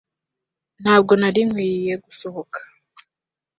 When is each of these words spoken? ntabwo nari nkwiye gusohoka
ntabwo 0.81 1.11
nari 1.21 1.41
nkwiye 1.49 1.93
gusohoka 2.05 2.59